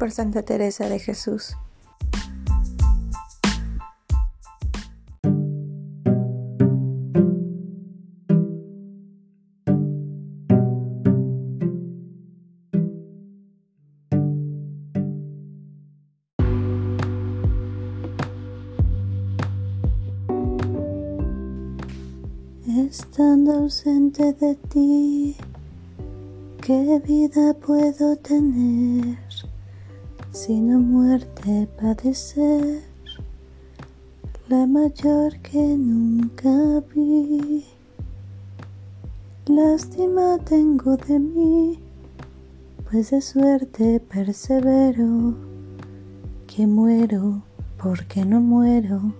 [0.00, 1.58] por Santa Teresa de Jesús.
[22.66, 25.36] Estando ausente de ti,
[26.62, 29.18] ¿qué vida puedo tener?
[30.32, 32.82] Sino muerte padecer,
[34.48, 37.64] la mayor que nunca vi.
[39.46, 41.78] Lástima tengo de mí,
[42.88, 45.34] pues de suerte persevero,
[46.46, 47.42] que muero
[47.82, 49.12] porque no muero.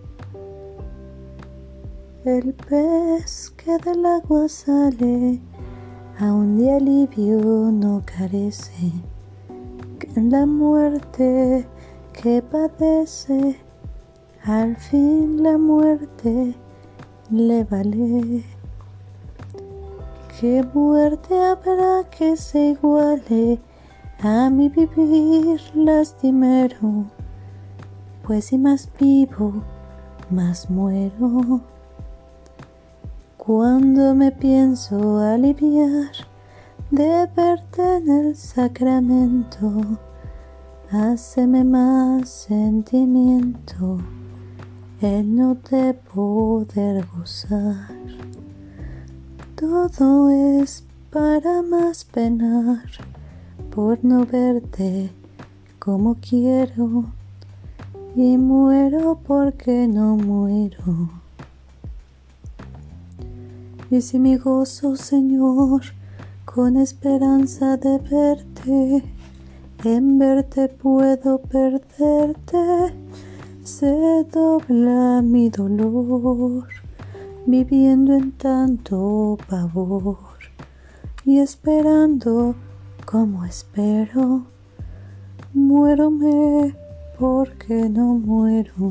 [2.24, 5.40] El pez que del agua sale,
[6.18, 8.92] aún de alivio no carece
[10.16, 11.66] en la muerte
[12.12, 13.56] que padece,
[14.44, 16.54] al fin la muerte
[17.30, 18.44] le vale.
[20.40, 23.60] ¿Qué muerte habrá que se iguale
[24.22, 27.04] a mi vivir lastimero?
[28.26, 29.62] Pues si más vivo,
[30.30, 31.60] más muero.
[33.36, 36.29] Cuando me pienso aliviar,
[36.90, 39.98] de verte en el sacramento,
[40.90, 43.98] háceme más sentimiento
[45.00, 47.90] el no te poder gozar.
[49.54, 52.84] Todo es para más penar
[53.70, 55.10] por no verte
[55.78, 57.04] como quiero
[58.16, 61.10] y muero porque no muero.
[63.92, 65.82] Y si mi gozo, Señor,
[66.52, 69.04] con esperanza de verte.
[69.84, 72.92] En verte puedo perderte,
[73.62, 76.66] se dobla mi dolor,
[77.46, 80.18] viviendo en tanto pavor
[81.24, 82.56] y esperando
[83.04, 84.44] como espero.
[85.54, 86.74] Muérome
[87.16, 88.90] porque no muero.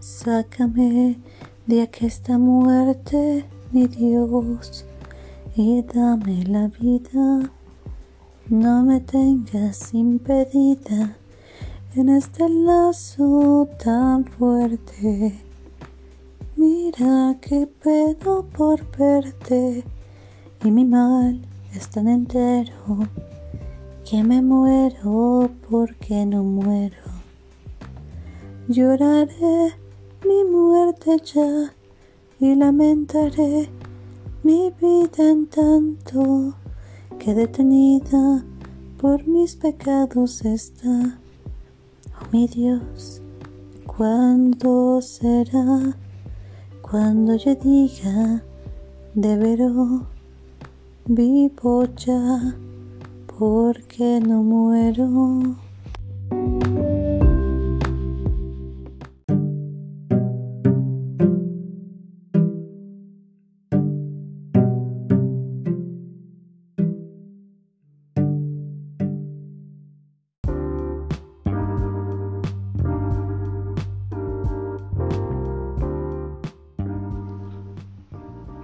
[0.00, 1.18] Sácame
[1.66, 4.84] de aquesta muerte mi Dios,
[5.56, 7.50] y dame la vida.
[8.50, 11.16] No me tengas impedida
[11.94, 15.40] en este lazo tan fuerte.
[16.56, 19.84] Mira que pedo por verte
[20.62, 21.40] y mi mal
[21.74, 23.08] es tan entero
[24.04, 26.96] que me muero porque no muero.
[28.68, 29.72] Lloraré
[30.26, 31.72] mi muerte ya
[32.42, 33.70] y lamentaré
[34.42, 36.56] mi vida en tanto
[37.16, 38.44] que detenida
[39.00, 41.20] por mis pecados está.
[42.20, 43.22] Oh mi Dios,
[43.86, 45.96] ¿cuándo será?
[46.80, 48.42] Cuando yo diga,
[49.14, 50.02] de veros
[51.06, 52.56] vivo ya,
[53.38, 55.61] porque no muero.